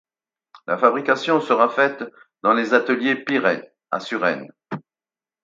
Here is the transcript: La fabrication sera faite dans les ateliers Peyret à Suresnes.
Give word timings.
La 0.65 0.79
fabrication 0.79 1.41
sera 1.41 1.69
faite 1.69 2.03
dans 2.41 2.53
les 2.53 2.73
ateliers 2.73 3.23
Peyret 3.23 3.75
à 3.91 3.99
Suresnes. 3.99 4.49